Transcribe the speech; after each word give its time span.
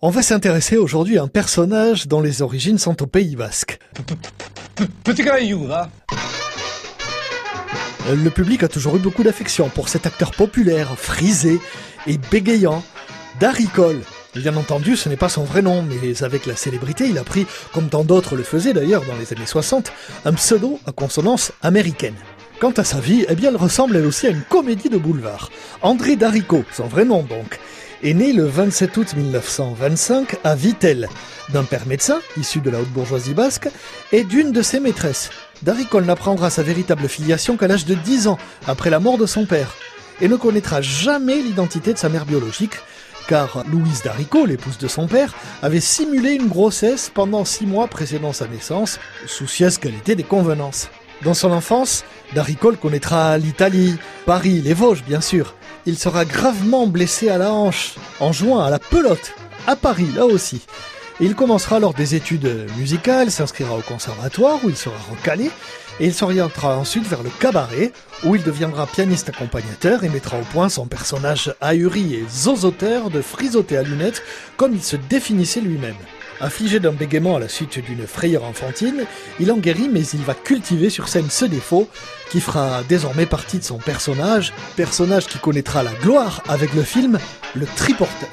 On 0.00 0.10
va 0.10 0.22
s'intéresser 0.22 0.76
aujourd'hui 0.76 1.18
à 1.18 1.24
un 1.24 1.26
personnage 1.26 2.06
dont 2.06 2.20
les 2.20 2.40
origines 2.40 2.78
sont 2.78 3.02
au 3.02 3.06
Pays 3.08 3.34
Basque. 3.34 3.80
Petit 5.02 5.24
caillou, 5.24 5.66
là. 5.66 5.90
Le 8.08 8.30
public 8.30 8.62
a 8.62 8.68
toujours 8.68 8.94
eu 8.94 9.00
beaucoup 9.00 9.24
d'affection 9.24 9.68
pour 9.68 9.88
cet 9.88 10.06
acteur 10.06 10.30
populaire, 10.30 10.96
frisé 10.96 11.58
et 12.06 12.16
bégayant, 12.16 12.84
Daricole. 13.40 14.00
Bien 14.36 14.54
entendu, 14.54 14.94
ce 14.94 15.08
n'est 15.08 15.16
pas 15.16 15.28
son 15.28 15.42
vrai 15.42 15.62
nom, 15.62 15.82
mais 15.82 16.22
avec 16.22 16.46
la 16.46 16.54
célébrité, 16.54 17.08
il 17.08 17.18
a 17.18 17.24
pris, 17.24 17.48
comme 17.72 17.88
tant 17.88 18.04
d'autres 18.04 18.36
le 18.36 18.44
faisaient 18.44 18.74
d'ailleurs 18.74 19.04
dans 19.04 19.16
les 19.16 19.32
années 19.32 19.46
60, 19.46 19.90
un 20.26 20.32
pseudo 20.34 20.78
à 20.86 20.92
consonance 20.92 21.50
américaine. 21.60 22.14
Quant 22.60 22.70
à 22.70 22.84
sa 22.84 23.00
vie, 23.00 23.26
eh 23.28 23.34
bien, 23.34 23.50
elle 23.50 23.56
ressemble 23.56 23.96
elle 23.96 24.06
aussi 24.06 24.28
à 24.28 24.30
une 24.30 24.42
comédie 24.42 24.90
de 24.90 24.96
boulevard. 24.96 25.50
André 25.82 26.14
Darico, 26.14 26.62
son 26.72 26.86
vrai 26.86 27.04
nom 27.04 27.24
donc, 27.24 27.58
est 28.02 28.14
né 28.14 28.32
le 28.32 28.44
27 28.44 28.96
août 28.96 29.14
1925 29.16 30.36
à 30.44 30.54
Vittel, 30.54 31.08
d'un 31.52 31.64
père 31.64 31.86
médecin, 31.86 32.20
issu 32.36 32.60
de 32.60 32.70
la 32.70 32.80
haute 32.80 32.88
bourgeoisie 32.88 33.34
basque, 33.34 33.68
et 34.12 34.24
d'une 34.24 34.52
de 34.52 34.62
ses 34.62 34.80
maîtresses. 34.80 35.30
Daricole 35.62 36.04
n'apprendra 36.04 36.50
sa 36.50 36.62
véritable 36.62 37.08
filiation 37.08 37.56
qu'à 37.56 37.66
l'âge 37.66 37.86
de 37.86 37.94
10 37.94 38.28
ans, 38.28 38.38
après 38.66 38.90
la 38.90 39.00
mort 39.00 39.18
de 39.18 39.26
son 39.26 39.46
père, 39.46 39.74
et 40.20 40.28
ne 40.28 40.36
connaîtra 40.36 40.80
jamais 40.80 41.36
l'identité 41.36 41.92
de 41.92 41.98
sa 41.98 42.08
mère 42.08 42.26
biologique, 42.26 42.74
car 43.28 43.64
Louise 43.70 44.02
Daricot, 44.02 44.46
l'épouse 44.46 44.78
de 44.78 44.88
son 44.88 45.06
père, 45.06 45.34
avait 45.62 45.80
simulé 45.80 46.32
une 46.32 46.48
grossesse 46.48 47.10
pendant 47.12 47.44
six 47.44 47.66
mois 47.66 47.88
précédant 47.88 48.32
sa 48.32 48.46
naissance, 48.46 48.98
soucieuse 49.26 49.78
qu'elle 49.78 49.94
était 49.94 50.16
des 50.16 50.22
convenances. 50.22 50.88
Dans 51.24 51.34
son 51.34 51.50
enfance, 51.50 52.04
Daricole 52.34 52.76
connaîtra 52.76 53.38
l'Italie, 53.38 53.96
Paris, 54.26 54.60
les 54.62 54.74
Vosges 54.74 55.02
bien 55.04 55.20
sûr. 55.20 55.54
Il 55.86 55.98
sera 55.98 56.24
gravement 56.24 56.86
blessé 56.86 57.28
à 57.28 57.38
la 57.38 57.52
hanche 57.52 57.94
en 58.20 58.32
jouant 58.32 58.60
à 58.60 58.70
la 58.70 58.78
pelote, 58.78 59.32
à 59.66 59.76
Paris 59.76 60.08
là 60.14 60.26
aussi. 60.26 60.62
Il 61.20 61.34
commencera 61.34 61.76
alors 61.76 61.94
des 61.94 62.14
études 62.14 62.68
musicales, 62.76 63.32
s'inscrira 63.32 63.76
au 63.76 63.80
conservatoire 63.80 64.60
où 64.62 64.68
il 64.68 64.76
sera 64.76 64.96
recalé, 65.10 65.50
et 65.98 66.06
il 66.06 66.14
s'orientera 66.14 66.76
ensuite 66.76 67.08
vers 67.08 67.24
le 67.24 67.30
cabaret, 67.40 67.92
où 68.24 68.36
il 68.36 68.42
deviendra 68.44 68.86
pianiste 68.86 69.30
accompagnateur 69.30 70.04
et 70.04 70.08
mettra 70.08 70.38
au 70.38 70.44
point 70.52 70.68
son 70.68 70.86
personnage 70.86 71.52
ahuri 71.60 72.14
et 72.14 72.24
zozoteur 72.30 73.10
de 73.10 73.20
frisoté 73.20 73.76
à 73.76 73.82
lunettes, 73.82 74.22
comme 74.56 74.74
il 74.74 74.82
se 74.82 74.94
définissait 74.94 75.60
lui-même. 75.60 75.96
Affligé 76.40 76.78
d'un 76.78 76.92
bégaiement 76.92 77.34
à 77.36 77.40
la 77.40 77.48
suite 77.48 77.78
d'une 77.84 78.06
frayeur 78.06 78.44
enfantine, 78.44 79.04
il 79.40 79.50
en 79.50 79.56
guérit 79.56 79.88
mais 79.92 80.02
il 80.06 80.20
va 80.22 80.34
cultiver 80.34 80.88
sur 80.88 81.08
scène 81.08 81.28
ce 81.30 81.44
défaut 81.44 81.90
qui 82.30 82.40
fera 82.40 82.82
désormais 82.84 83.26
partie 83.26 83.58
de 83.58 83.64
son 83.64 83.78
personnage, 83.78 84.52
personnage 84.76 85.26
qui 85.26 85.38
connaîtra 85.40 85.82
la 85.82 85.90
gloire 85.94 86.42
avec 86.48 86.74
le 86.74 86.82
film 86.84 87.18
Le 87.56 87.66
Triporteur. 87.66 88.28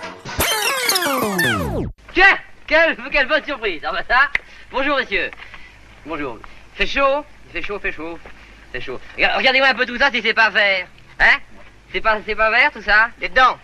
Tiens 2.14 2.38
quelle, 2.68 2.96
quelle 3.12 3.28
bonne 3.28 3.44
surprise 3.44 3.82
Ah 3.84 3.92
bah 3.92 4.02
ça 4.08 4.30
Bonjour 4.72 4.98
messieurs 4.98 5.32
Bonjour. 6.06 6.38
Fait 6.76 6.86
chaud 6.86 7.24
Fait 7.52 7.62
chaud, 7.64 7.80
fait 7.80 7.92
chaud. 7.92 8.20
Fait 8.72 8.82
chaud. 8.82 9.00
Regardez- 9.16 9.38
Regardez-moi 9.38 9.68
un 9.70 9.74
peu 9.76 9.86
tout 9.88 9.98
ça 9.98 10.12
si 10.12 10.22
c'est 10.22 10.34
pas 10.34 10.50
vert. 10.52 10.86
Hein? 11.20 11.38
C'est 11.92 12.02
pas, 12.02 12.20
c'est 12.26 12.36
pas 12.36 12.52
vert 12.52 12.72
tout 12.72 12.82
ça? 12.82 13.10
Les 13.20 13.30
dedans 13.30 13.58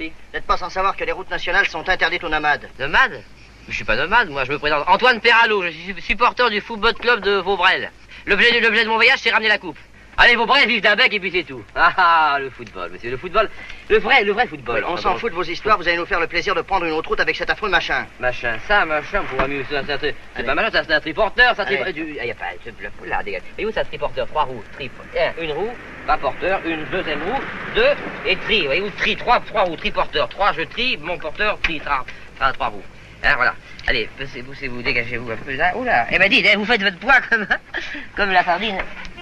Si. 0.00 0.08
Vous 0.08 0.12
n'êtes 0.32 0.46
pas 0.46 0.56
sans 0.56 0.70
savoir 0.70 0.96
que 0.96 1.04
les 1.04 1.12
routes 1.12 1.30
nationales 1.30 1.66
sont 1.68 1.88
interdites 1.88 2.24
aux 2.24 2.28
nomades. 2.28 2.68
Nomade 2.78 3.22
Je 3.68 3.74
suis 3.74 3.84
pas 3.84 3.96
nomade, 3.96 4.28
moi 4.28 4.44
je 4.44 4.52
me 4.52 4.58
présente 4.58 4.84
Antoine 4.88 5.20
Perralot, 5.20 5.62
je 5.62 5.70
suis 5.70 6.02
supporter 6.02 6.50
du 6.50 6.60
football 6.60 6.94
club 6.94 7.20
de 7.20 7.36
Vaubrel. 7.36 7.90
L'objet 8.26 8.60
de, 8.60 8.66
de 8.66 8.88
mon 8.88 8.96
voyage, 8.96 9.18
c'est 9.20 9.30
ramener 9.30 9.48
la 9.48 9.58
coupe. 9.58 9.78
Allez, 10.16 10.36
Vaubrel, 10.36 10.68
vive 10.68 10.80
d'un 10.82 10.94
bec 10.94 11.12
et 11.12 11.18
puis 11.18 11.30
c'est 11.32 11.42
tout. 11.44 11.64
Ah 11.74 11.92
ah, 11.96 12.38
le 12.38 12.50
football, 12.50 12.90
monsieur, 12.92 13.10
le 13.10 13.16
football. 13.16 13.48
Le 13.88 13.98
vrai, 13.98 14.22
le 14.22 14.32
vrai 14.32 14.46
football. 14.46 14.84
On 14.86 14.96
s'en 14.96 15.16
fout 15.16 15.30
de 15.30 15.34
vos 15.34 15.42
histoires, 15.42 15.78
vous 15.78 15.88
allez 15.88 15.96
nous 15.96 16.06
faire 16.06 16.20
le 16.20 16.26
plaisir 16.26 16.54
de 16.54 16.60
prendre 16.60 16.84
une 16.84 16.92
autre 16.92 17.08
route 17.08 17.20
avec 17.20 17.34
cet 17.36 17.50
affreux 17.50 17.70
machin. 17.70 18.06
Machin, 18.20 18.58
ça, 18.68 18.84
machin, 18.84 19.22
pour 19.24 19.40
ça, 19.40 19.46
c'est 20.00 20.14
c'est 20.36 20.42
pas 20.44 20.54
machin, 20.54 20.70
ça 20.70 20.84
c'est 20.84 20.92
un 20.92 21.00
triporteur, 21.00 21.56
ça 21.56 21.64
triporteur. 21.64 21.94
Du, 21.94 22.16
ah, 22.20 22.26
y 22.26 22.30
a 22.30 22.34
pas, 22.34 22.50
bluff, 22.78 22.92
là, 23.06 23.22
dégage. 23.22 23.42
Et 23.58 23.66
où 23.66 23.72
ça, 23.72 23.82
triporteur? 23.84 24.26
Trois 24.28 24.44
roues, 24.44 24.62
tri, 24.74 24.90
un, 25.18 25.42
une 25.42 25.52
roue, 25.52 25.72
pas 26.06 26.18
porteur, 26.18 26.60
une 26.66 26.84
deuxième 26.92 27.22
roue, 27.22 27.40
deux, 27.74 27.94
et 28.26 28.36
tri, 28.36 28.66
voyez-vous, 28.66 28.90
tri, 28.90 29.16
trois, 29.16 29.40
trois 29.40 29.62
roues, 29.62 29.76
triporteur, 29.76 30.28
trois, 30.28 30.52
je 30.52 30.62
tri, 30.62 30.98
mon 30.98 31.18
porteur, 31.18 31.58
tri, 31.62 31.80
tra, 31.80 32.04
tra, 32.38 32.52
trois 32.52 32.68
roues. 32.68 32.84
Voilà. 33.36 33.54
Allez, 33.86 34.08
poussez-vous, 34.46 34.82
dégagez-vous 34.82 35.30
un 35.30 35.36
peu 35.36 35.54
là. 35.56 35.76
Oula, 35.76 36.06
eh 36.10 36.18
ben 36.18 36.28
dites, 36.30 36.46
hein, 36.46 36.56
vous 36.58 36.64
faites 36.64 36.82
votre 36.82 36.98
poids 36.98 37.20
comme, 37.30 37.46
comme 38.16 38.30
la 38.30 38.44
sardine. 38.44 38.76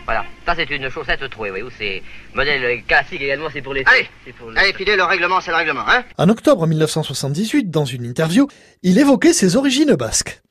Voilà, 0.05 0.25
ça 0.45 0.55
c'est 0.57 0.69
une 0.71 0.89
chaussette 0.91 1.29
trouée, 1.31 1.51
voyez-vous, 1.51 1.71
c'est 1.79 2.03
modèle 2.35 2.83
classique 2.85 3.21
également, 3.23 3.47
c'est 3.53 3.63
pour 3.63 3.73
les... 3.73 3.85
Allez, 3.87 4.09
c'est 4.27 4.33
pour 4.35 4.51
le- 4.51 4.59
Allez, 4.59 4.73
filez, 4.73 4.97
le 4.97 5.05
règlement, 5.05 5.41
c'est 5.41 5.53
le 5.53 5.57
règlement, 5.57 5.85
hein 5.89 6.03
En 6.19 6.29
octobre 6.29 6.67
1978, 6.67 7.71
dans 7.71 7.85
une 7.85 8.05
interview, 8.05 8.49
il 8.83 8.99
évoquait 8.99 9.33
ses 9.33 9.55
origines 9.55 9.95
basques. 9.95 10.43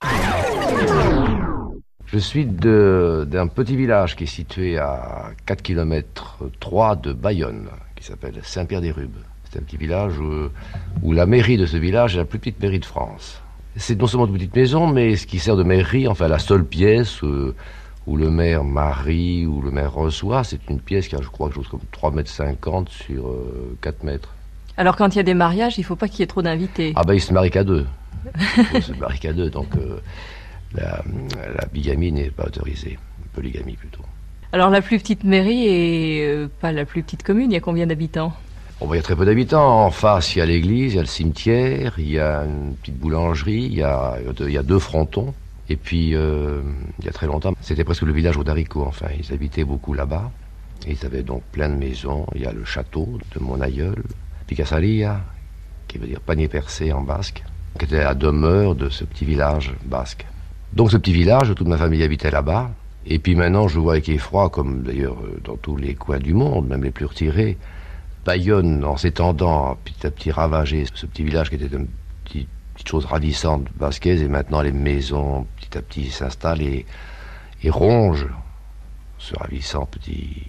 Je 2.05 2.17
suis 2.17 2.45
de- 2.45 3.25
d'un 3.29 3.47
petit 3.47 3.75
village 3.75 4.15
qui 4.15 4.23
est 4.23 4.27
situé 4.27 4.77
à 4.77 5.31
4 5.45 5.61
km 5.61 6.37
3 6.61 6.95
de 6.97 7.11
Bayonne, 7.13 7.69
qui 7.95 8.03
s'appelle 8.05 8.39
Saint-Pierre-des-Rubes. 8.43 9.17
C'est 9.51 9.59
un 9.59 9.63
petit 9.63 9.77
village 9.77 10.17
où, 10.17 10.49
où 11.03 11.11
la 11.11 11.25
mairie 11.25 11.57
de 11.57 11.65
ce 11.65 11.75
village 11.75 12.15
est 12.15 12.19
la 12.19 12.25
plus 12.25 12.39
petite 12.39 12.61
mairie 12.61 12.79
de 12.79 12.85
France. 12.85 13.41
C'est 13.75 13.99
non 13.99 14.07
seulement 14.07 14.27
une 14.27 14.33
petite 14.33 14.55
maison, 14.55 14.87
mais 14.87 15.15
ce 15.15 15.27
qui 15.27 15.39
sert 15.39 15.57
de 15.57 15.63
mairie, 15.63 16.07
enfin 16.07 16.27
la 16.27 16.39
seule 16.39 16.65
pièce 16.65 17.23
euh, 17.23 17.53
où 18.07 18.15
le 18.17 18.29
maire 18.29 18.63
marie, 18.63 19.45
où 19.45 19.61
le 19.61 19.71
maire 19.71 19.93
reçoit, 19.93 20.43
c'est 20.43 20.59
une 20.69 20.79
pièce 20.79 21.07
qui 21.07 21.15
a, 21.15 21.21
je 21.21 21.27
crois, 21.27 21.47
quelque 21.47 21.57
chose 21.57 21.67
comme 21.67 21.81
3 21.91 22.11
mètres 22.11 22.29
50 22.29 22.89
sur 22.89 23.27
euh, 23.27 23.77
4 23.81 24.03
mètres. 24.03 24.33
Alors 24.77 24.95
quand 24.95 25.13
il 25.13 25.17
y 25.17 25.19
a 25.19 25.23
des 25.23 25.33
mariages, 25.33 25.77
il 25.77 25.83
faut 25.83 25.95
pas 25.95 26.07
qu'il 26.07 26.21
y 26.21 26.23
ait 26.23 26.27
trop 26.27 26.41
d'invités. 26.41 26.93
Ah 26.95 27.03
ben 27.03 27.13
il 27.13 27.21
se 27.21 27.33
marie 27.33 27.51
qu'à 27.51 27.63
deux. 27.63 27.85
Il 28.75 28.83
se 28.83 28.93
marie 28.93 29.19
qu'à 29.19 29.33
deux, 29.33 29.49
donc 29.49 29.75
euh, 29.77 29.99
la, 30.75 31.03
la 31.55 31.65
bigamie 31.73 32.11
n'est 32.11 32.29
pas 32.29 32.45
autorisée. 32.45 32.99
Polygamie 33.33 33.75
plutôt. 33.75 34.03
Alors 34.53 34.69
la 34.69 34.81
plus 34.81 34.99
petite 34.99 35.23
mairie 35.23 35.67
et 35.67 36.25
euh, 36.25 36.47
pas 36.59 36.71
la 36.71 36.85
plus 36.85 37.03
petite 37.03 37.23
commune, 37.23 37.51
il 37.51 37.53
y 37.55 37.57
a 37.57 37.61
combien 37.61 37.87
d'habitants? 37.87 38.33
Bon, 38.81 38.87
ben, 38.87 38.95
il 38.95 38.97
y 38.97 38.99
a 38.99 39.03
très 39.03 39.15
peu 39.15 39.25
d'habitants. 39.25 39.85
En 39.85 39.91
face, 39.91 40.35
il 40.35 40.39
y 40.39 40.41
a 40.41 40.45
l'église, 40.47 40.93
il 40.93 40.95
y 40.95 40.99
a 40.99 41.03
le 41.03 41.07
cimetière, 41.07 41.93
il 41.99 42.09
y 42.09 42.19
a 42.19 42.45
une 42.45 42.73
petite 42.73 42.97
boulangerie, 42.97 43.65
il 43.65 43.75
y 43.75 43.83
a, 43.83 44.63
deux 44.63 44.79
frontons. 44.79 45.35
Et 45.69 45.75
puis, 45.75 46.15
euh, 46.15 46.61
il 46.97 47.05
y 47.05 47.07
a 47.07 47.11
très 47.11 47.27
longtemps, 47.27 47.53
c'était 47.61 47.83
presque 47.83 48.01
le 48.01 48.11
village 48.11 48.37
d'Arico. 48.39 48.83
Enfin, 48.83 49.05
ils 49.19 49.31
habitaient 49.31 49.65
beaucoup 49.65 49.93
là-bas. 49.93 50.31
Ils 50.87 51.05
avaient 51.05 51.21
donc 51.21 51.43
plein 51.51 51.69
de 51.69 51.75
maisons. 51.75 52.25
Il 52.33 52.41
y 52.41 52.47
a 52.47 52.51
le 52.51 52.65
château 52.65 53.19
de 53.35 53.39
mon 53.39 53.61
aïeul, 53.61 54.01
Picasalia, 54.47 55.21
qui 55.87 55.99
veut 55.99 56.07
dire 56.07 56.19
panier 56.19 56.47
percé 56.47 56.91
en 56.91 57.01
basque, 57.01 57.43
qui 57.77 57.85
était 57.85 58.03
la 58.03 58.15
demeure 58.15 58.73
de 58.73 58.89
ce 58.89 59.03
petit 59.03 59.25
village 59.25 59.75
basque. 59.85 60.25
Donc 60.73 60.89
ce 60.89 60.97
petit 60.97 61.13
village, 61.13 61.53
toute 61.53 61.67
ma 61.67 61.77
famille 61.77 62.01
habitait 62.01 62.31
là-bas. 62.31 62.71
Et 63.05 63.19
puis 63.19 63.35
maintenant, 63.35 63.67
je 63.67 63.79
vois 63.79 63.93
avec 63.93 64.09
effroi, 64.09 64.49
comme 64.49 64.81
d'ailleurs 64.81 65.17
euh, 65.23 65.39
dans 65.43 65.55
tous 65.55 65.77
les 65.77 65.93
coins 65.93 66.19
du 66.19 66.33
monde, 66.33 66.67
même 66.67 66.83
les 66.83 66.91
plus 66.91 67.05
retirés, 67.05 67.59
Bayonne, 68.25 68.83
en 68.83 68.97
s'étendant, 68.97 69.77
petit 69.83 70.05
à 70.05 70.11
petit 70.11 70.31
ravager 70.31 70.85
ce 70.93 71.05
petit 71.05 71.23
village 71.23 71.49
qui 71.49 71.55
était 71.55 71.75
une 71.75 71.87
petite, 72.23 72.49
petite 72.75 72.87
chose 72.87 73.05
ravissante 73.05 73.65
basquaise, 73.75 74.21
et 74.21 74.27
maintenant 74.27 74.61
les 74.61 74.71
maisons 74.71 75.47
petit 75.57 75.77
à 75.77 75.81
petit 75.81 76.09
s'installent 76.09 76.61
et, 76.61 76.85
et 77.63 77.69
rongent 77.69 78.27
ce 79.17 79.35
ravissant 79.37 79.85
petit 79.85 80.47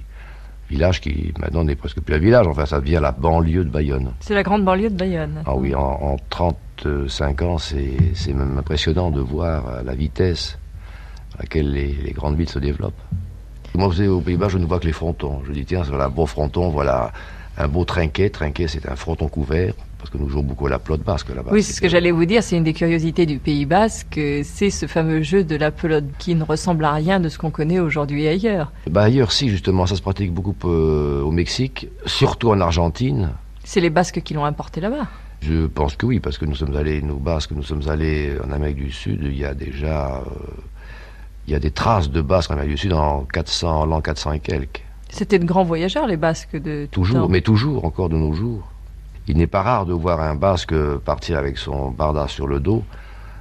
village 0.69 1.01
qui 1.01 1.33
maintenant 1.39 1.65
n'est 1.65 1.77
presque 1.77 2.01
plus 2.01 2.15
un 2.15 2.19
village, 2.19 2.47
enfin 2.47 2.67
ça 2.67 2.81
devient 2.81 3.01
la 3.01 3.13
banlieue 3.13 3.65
de 3.65 3.71
Bayonne. 3.71 4.13
C'est 4.21 4.35
la 4.35 4.43
grande 4.43 4.65
banlieue 4.65 4.91
de 4.91 4.97
Bayonne. 4.97 5.43
Ah 5.45 5.55
oui, 5.55 5.75
en, 5.75 5.81
en 5.81 6.17
35 6.31 7.43
ans, 7.43 7.59
c'est 7.59 8.33
même 8.35 8.57
impressionnant 8.59 9.11
de 9.11 9.21
voir 9.21 9.83
la 9.83 9.95
vitesse 9.95 10.59
à 11.35 11.43
laquelle 11.43 11.73
les, 11.73 11.93
les 11.93 12.13
grandes 12.13 12.37
villes 12.37 12.49
se 12.49 12.59
développent. 12.59 13.01
Moi, 13.75 13.87
vous 13.89 13.95
savez, 13.95 14.09
aux 14.09 14.21
Pays-Bas, 14.21 14.49
je 14.49 14.59
ne 14.59 14.67
vois 14.67 14.79
que 14.79 14.87
les 14.87 14.93
frontons. 14.93 15.43
Je 15.47 15.53
dis, 15.53 15.65
tiens, 15.65 15.83
voilà 15.83 16.11
beau 16.11 16.27
fronton, 16.27 16.69
voilà 16.69 17.11
un 17.59 17.69
beau 17.69 17.85
trinquet. 17.85 18.31
Trinquet, 18.31 18.69
c'est 18.69 18.89
un 18.89 18.97
fronton 18.97 19.29
couvert, 19.29 19.75
parce 19.99 20.11
que 20.11 20.19
nous 20.19 20.29
jouons 20.29 20.43
beaucoup 20.43 20.67
à 20.67 20.71
la 20.71 20.79
pelote 20.79 21.03
basque 21.03 21.29
là-bas. 21.35 21.51
Oui, 21.53 21.63
c'est 21.63 21.73
ce 21.73 21.81
que 21.81 21.89
j'allais 21.89 22.11
vous 22.11 22.25
dire, 22.25 22.43
c'est 22.43 22.57
une 22.57 22.65
des 22.65 22.73
curiosités 22.73 23.27
du 23.27 23.39
Pays 23.39 23.67
Basque, 23.67 24.21
c'est 24.45 24.71
ce 24.71 24.87
fameux 24.87 25.23
jeu 25.23 25.45
de 25.45 25.57
la 25.57 25.71
pelote 25.71 26.05
qui 26.19 26.35
ne 26.35 26.45
ressemble 26.45 26.85
à 26.85 26.93
rien 26.93 27.21
de 27.21 27.29
ce 27.29 27.39
qu'on 27.39 27.51
connaît 27.51 27.79
aujourd'hui 27.79 28.27
ailleurs. 28.27 28.73
Bah, 28.91 29.03
ailleurs, 29.03 29.33
si, 29.33 29.49
justement, 29.49 29.87
ça 29.87 29.97
se 29.97 30.03
pratique 30.03 30.33
beaucoup 30.33 30.55
euh, 30.65 31.23
au 31.23 31.31
Mexique, 31.31 31.89
surtout 32.07 32.51
en 32.51 32.61
Argentine. 32.61 33.31
C'est 33.65 33.81
les 33.81 33.91
Basques 33.91 34.23
qui 34.23 34.35
l'ont 34.35 34.45
importé 34.45 34.81
là-bas. 34.81 35.07
Je 35.41 35.67
pense 35.67 35.97
que 35.97 36.07
oui, 36.07 36.21
parce 36.21 36.39
que 36.39 36.45
nous 36.45 36.55
sommes 36.55 36.77
allés, 36.77 37.03
nous 37.03 37.19
Basques, 37.19 37.51
nous 37.51 37.65
sommes 37.65 37.89
allés 37.89 38.33
en 38.45 38.53
Amérique 38.53 38.77
du 38.77 38.93
Sud, 38.93 39.21
il 39.25 39.37
y 39.37 39.45
a 39.45 39.55
déjà... 39.55 40.17
euh, 40.17 40.21
il 41.49 41.53
y 41.53 41.57
a 41.57 41.59
des 41.59 41.73
traces 41.73 42.09
de 42.09 42.23
Basques 42.23 42.53
en 42.53 42.55
Amérique 42.55 42.73
du 42.73 42.79
Sud 42.79 42.93
en 42.93 43.25
400, 43.25 43.87
l'an 43.87 44.01
400 44.01 44.33
et 44.35 44.39
quelques. 44.41 44.85
C'était 45.13 45.39
de 45.39 45.45
grands 45.45 45.63
voyageurs, 45.65 46.07
les 46.07 46.17
Basques 46.17 46.57
de 46.57 46.87
tout 46.91 47.01
Toujours, 47.03 47.21
temps. 47.23 47.29
mais 47.29 47.43
toujours, 47.43 47.85
encore 47.85 48.09
de 48.09 48.17
nos 48.17 48.33
jours. 48.33 48.67
Il 49.29 49.37
n'est 49.37 49.47
pas 49.47 49.63
rare 49.63 49.85
de 49.87 49.93
voir 49.93 50.21
un 50.21 50.35
Basque 50.35 50.75
partir 51.05 51.37
avec 51.39 51.59
son 51.59 51.91
barda 51.91 52.27
sur 52.29 52.47
le 52.49 52.61
dos 52.61 52.83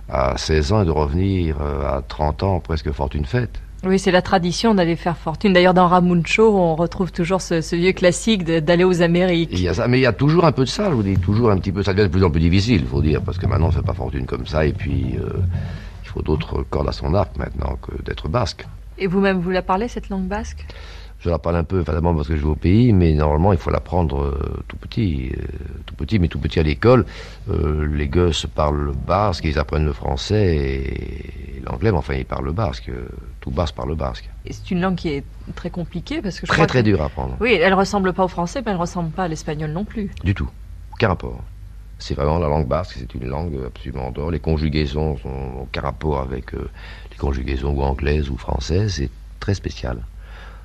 à 0.09 0.37
16 0.37 0.73
ans 0.73 0.81
et 0.81 0.85
de 0.85 0.91
revenir 0.91 1.55
euh, 1.61 1.97
à 1.97 2.01
30 2.01 2.43
ans 2.43 2.59
presque 2.59 2.91
fortune 2.91 3.25
faite. 3.25 3.61
Oui, 3.85 3.97
c'est 3.97 4.11
la 4.11 4.21
tradition 4.21 4.75
d'aller 4.75 4.95
faire 4.97 5.17
fortune. 5.17 5.53
D'ailleurs, 5.53 5.73
dans 5.73 5.87
Ramuncho, 5.87 6.55
on 6.55 6.75
retrouve 6.75 7.11
toujours 7.11 7.41
ce, 7.41 7.61
ce 7.61 7.75
vieux 7.75 7.93
classique 7.93 8.43
d'aller 8.43 8.83
aux 8.83 9.01
Amériques. 9.01 9.49
Il 9.53 9.61
y 9.61 9.69
a 9.69 9.73
ça, 9.73 9.87
mais 9.87 9.97
il 9.97 10.03
y 10.03 10.05
a 10.05 10.13
toujours 10.13 10.45
un 10.45 10.51
peu 10.51 10.65
de 10.65 10.69
ça, 10.69 10.89
je 10.89 10.95
vous 10.95 11.01
dis, 11.03 11.15
toujours 11.17 11.49
un 11.49 11.57
petit 11.57 11.71
peu. 11.71 11.81
Ça 11.81 11.93
devient 11.93 12.03
de 12.07 12.11
plus 12.11 12.23
en 12.23 12.29
plus 12.29 12.41
difficile, 12.41 12.85
faut 12.85 13.01
dire, 13.01 13.21
parce 13.21 13.37
que 13.39 13.47
maintenant 13.47 13.67
on 13.69 13.71
fait 13.71 13.81
pas 13.81 13.93
fortune 13.95 14.25
comme 14.27 14.45
ça, 14.45 14.65
et 14.65 14.73
puis 14.73 15.15
euh, 15.17 15.29
il 16.03 16.09
faut 16.09 16.21
d'autres 16.21 16.61
cordes 16.69 16.89
à 16.89 16.91
son 16.91 17.15
arc 17.15 17.35
maintenant 17.37 17.75
que 17.81 17.99
d'être 18.03 18.27
basque. 18.27 18.67
Et 18.99 19.07
vous-même, 19.07 19.39
vous 19.39 19.49
la 19.49 19.63
parlez, 19.63 19.87
cette 19.87 20.09
langue 20.09 20.27
basque? 20.27 20.63
Je 21.23 21.29
la 21.29 21.37
parle 21.37 21.57
un 21.57 21.63
peu, 21.63 21.81
évidemment, 21.81 22.15
parce 22.15 22.27
que 22.27 22.35
je 22.35 22.41
vais 22.41 22.49
au 22.49 22.55
pays, 22.55 22.93
mais 22.93 23.13
normalement 23.13 23.53
il 23.53 23.59
faut 23.59 23.69
l'apprendre 23.69 24.23
euh, 24.23 24.63
tout 24.67 24.75
petit, 24.77 25.31
euh, 25.37 25.43
tout 25.85 25.93
petit, 25.93 26.17
mais 26.17 26.27
tout 26.27 26.39
petit 26.39 26.59
à 26.59 26.63
l'école. 26.63 27.05
Euh, 27.47 27.85
les 27.85 28.07
gosses 28.07 28.47
parlent 28.47 28.81
le 28.85 28.91
basque, 28.93 29.43
ils 29.45 29.59
apprennent 29.59 29.85
le 29.85 29.93
français 29.93 30.55
et 30.57 31.61
l'anglais, 31.63 31.91
mais 31.91 31.97
enfin 31.99 32.15
ils 32.15 32.25
parlent 32.25 32.45
le 32.45 32.53
basque. 32.53 32.89
euh, 32.89 33.07
Tout 33.39 33.51
basque 33.51 33.75
parle 33.75 33.89
le 33.89 33.95
basque. 33.95 34.31
Et 34.45 34.53
c'est 34.53 34.71
une 34.71 34.81
langue 34.81 34.95
qui 34.95 35.09
est 35.09 35.23
très 35.53 35.69
compliquée 35.69 36.23
parce 36.23 36.39
que 36.39 36.47
je 36.47 36.51
Très 36.51 36.57
crois 36.57 36.67
très 36.67 36.79
que- 36.81 36.85
dur 36.85 37.01
à 37.01 37.05
apprendre. 37.05 37.37
Oui, 37.39 37.53
elle 37.53 37.75
ressemble 37.75 38.13
pas 38.13 38.23
au 38.23 38.27
français, 38.27 38.63
mais 38.65 38.71
elle 38.71 38.77
ressemble 38.77 39.11
pas 39.11 39.25
à 39.25 39.27
l'espagnol 39.27 39.69
non 39.71 39.85
plus. 39.85 40.09
Du 40.23 40.33
tout. 40.33 40.49
Aucun 40.93 41.09
rapport. 41.09 41.39
C'est 41.99 42.15
vraiment 42.15 42.39
la 42.39 42.47
langue 42.47 42.67
basque, 42.67 42.95
c'est 42.97 43.13
une 43.13 43.27
langue 43.27 43.59
absolument 43.67 44.07
en 44.07 44.11
dehors. 44.11 44.31
Les 44.31 44.39
conjugaisons 44.39 45.19
n'ont 45.23 45.61
aucun 45.61 45.81
rapport 45.81 46.19
avec 46.19 46.53
les 46.53 47.17
conjugaisons 47.19 47.73
ou 47.75 47.83
anglaises 47.83 48.27
ou 48.31 48.37
françaises. 48.37 48.95
C'est 48.95 49.11
très 49.39 49.53
spécial. 49.53 49.99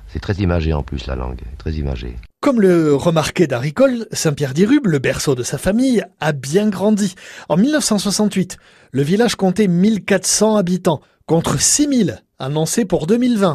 C'est 0.07 0.19
très 0.19 0.35
imagé 0.35 0.73
en 0.73 0.83
plus 0.83 1.07
la 1.07 1.15
langue, 1.15 1.41
très 1.57 1.73
imagé. 1.73 2.15
Comme 2.39 2.61
le 2.61 2.95
remarquait 2.95 3.47
Daricole, 3.47 4.07
Saint-Pierre-d'Irube, 4.11 4.87
le 4.87 4.99
berceau 4.99 5.35
de 5.35 5.43
sa 5.43 5.57
famille, 5.57 6.03
a 6.19 6.31
bien 6.31 6.69
grandi. 6.69 7.15
En 7.49 7.57
1968, 7.57 8.57
le 8.91 9.01
village 9.01 9.35
comptait 9.35 9.67
1400 9.67 10.55
habitants, 10.55 11.01
contre 11.25 11.59
6000 11.59 12.23
annoncés 12.39 12.85
pour 12.85 13.07
2020. 13.07 13.45